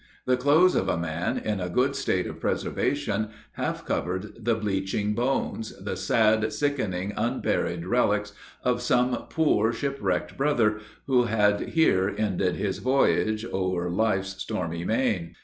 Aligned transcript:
The 0.25 0.35
clothes 0.35 0.73
of 0.73 0.89
a 0.89 0.97
man, 0.97 1.37
in 1.37 1.59
a 1.61 1.69
good 1.69 1.95
state 1.95 2.25
of 2.25 2.39
preservation, 2.39 3.29
half 3.51 3.85
covered 3.85 4.33
the 4.45 4.55
bleaching 4.55 5.13
bones, 5.13 5.77
the 5.77 5.95
sad, 5.95 6.51
sickening, 6.51 7.13
unburied 7.15 7.85
relics 7.85 8.33
of 8.63 8.81
some 8.81 9.15
poor 9.29 9.71
"shipwrecked 9.71 10.35
brother," 10.35 10.79
who 11.05 11.25
had 11.25 11.59
here 11.77 12.11
ended 12.17 12.55
his 12.55 12.79
voyage 12.79 13.45
"o'er 13.53 13.91
life's 13.91 14.41
stormy 14.41 14.83
main." 14.83 15.35